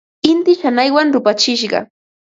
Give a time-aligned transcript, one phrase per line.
[0.29, 1.79] Inti shanaywan rupachishqa.